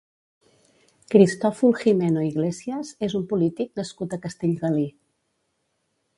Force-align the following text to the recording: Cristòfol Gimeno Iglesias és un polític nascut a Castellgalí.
Cristòfol 1.15 1.75
Gimeno 1.81 2.23
Iglesias 2.29 2.95
és 3.09 3.17
un 3.21 3.29
polític 3.35 3.71
nascut 3.83 4.19
a 4.19 4.21
Castellgalí. 4.27 4.89